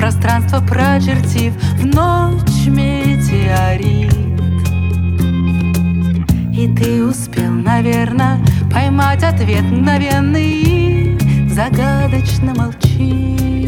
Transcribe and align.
пространство 0.00 0.60
прочертив 0.60 1.52
в 1.76 1.84
ночь 1.84 2.66
метеорит. 2.66 4.10
И 6.56 6.68
ты 6.74 7.04
успел, 7.04 7.50
наверное, 7.50 8.38
поймать 8.72 9.22
ответ 9.22 9.62
мгновенный 9.62 10.62
и 10.62 11.18
загадочно 11.50 12.54
молчишь. 12.54 13.59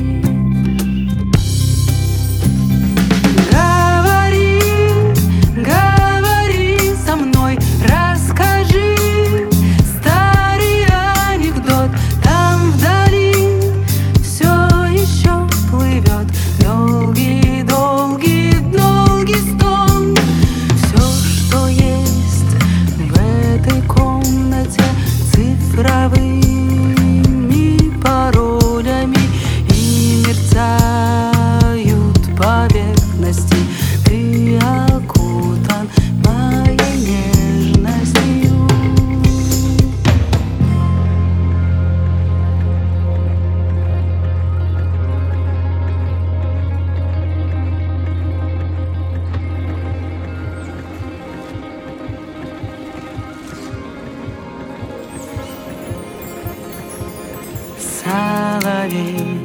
Соловей 58.05 59.41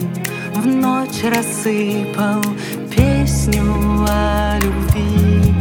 в 0.55 0.65
ночь 0.65 1.23
рассыпал 1.23 2.41
песню 2.89 3.63
о 4.09 4.57
любви. 4.59 5.53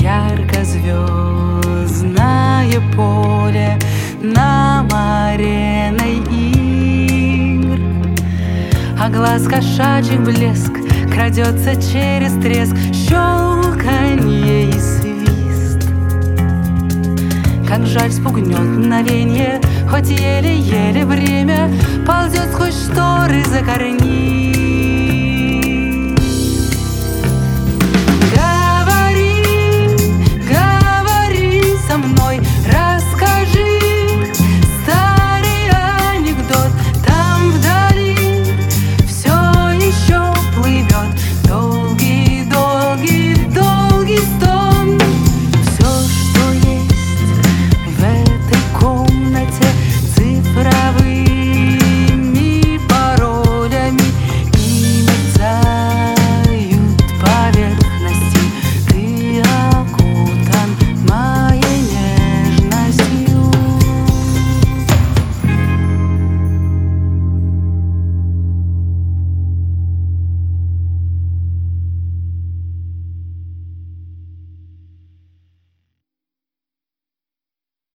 Ярко 0.00 0.64
звездное 0.64 2.12
поле 2.96 3.78
на 4.20 4.84
ареной 5.30 6.16
игр, 6.30 7.78
А 8.98 9.08
глаз 9.08 9.46
кошачий 9.46 10.18
блеск 10.18 10.72
крадется 11.12 11.76
через 11.76 12.32
треск, 12.42 12.76
щелканье 12.92 14.70
и. 14.70 15.01
Как 17.72 17.86
жаль 17.86 18.12
спугнет 18.12 18.58
мгновенье 18.58 19.58
Хоть 19.88 20.10
еле-еле 20.10 21.06
время 21.06 21.70
Ползет 22.06 22.52
сквозь 22.52 22.74
шторы 22.74 23.42
за 23.46 23.60
корни 23.64 24.31